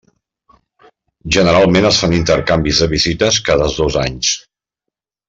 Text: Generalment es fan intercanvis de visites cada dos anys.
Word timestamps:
Generalment 1.35 1.87
es 1.91 1.99
fan 2.05 2.15
intercanvis 2.21 2.79
de 2.85 2.91
visites 2.97 3.39
cada 3.51 3.69
dos 3.81 3.99
anys. 4.09 4.33